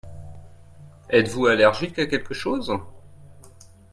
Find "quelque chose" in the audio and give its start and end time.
2.07-2.73